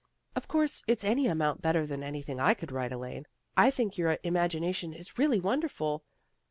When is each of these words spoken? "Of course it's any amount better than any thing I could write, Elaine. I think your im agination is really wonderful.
"Of 0.35 0.47
course 0.47 0.81
it's 0.87 1.03
any 1.03 1.27
amount 1.27 1.61
better 1.61 1.85
than 1.85 2.01
any 2.01 2.23
thing 2.23 2.39
I 2.39 2.55
could 2.55 2.71
write, 2.71 2.91
Elaine. 2.91 3.27
I 3.55 3.69
think 3.69 3.99
your 3.99 4.17
im 4.23 4.33
agination 4.33 4.97
is 4.97 5.19
really 5.19 5.39
wonderful. 5.39 6.03